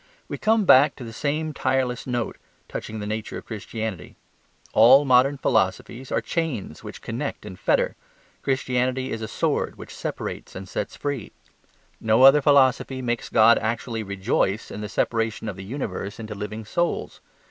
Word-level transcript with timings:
We 0.27 0.39
come 0.39 0.65
back 0.65 0.95
to 0.95 1.03
the 1.03 1.13
same 1.13 1.53
tireless 1.53 2.07
note 2.07 2.37
touching 2.67 2.97
the 2.97 3.05
nature 3.05 3.37
of 3.37 3.45
Christianity; 3.45 4.15
all 4.73 5.05
modern 5.05 5.37
philosophies 5.37 6.11
are 6.11 6.21
chains 6.21 6.83
which 6.83 7.03
connect 7.03 7.45
and 7.45 7.59
fetter; 7.59 7.95
Christianity 8.41 9.11
is 9.11 9.21
a 9.21 9.27
sword 9.27 9.75
which 9.75 9.93
separates 9.93 10.55
and 10.55 10.67
sets 10.67 10.95
free. 10.95 11.31
No 11.99 12.23
other 12.23 12.41
philosophy 12.41 13.03
makes 13.03 13.29
God 13.29 13.59
actually 13.59 14.01
rejoice 14.01 14.71
in 14.71 14.81
the 14.81 14.89
separation 14.89 15.47
of 15.47 15.55
the 15.55 15.63
universe 15.63 16.19
into 16.19 16.33
living 16.33 16.65
souls. 16.65 17.21